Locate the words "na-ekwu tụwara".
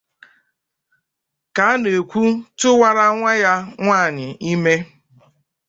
1.81-3.03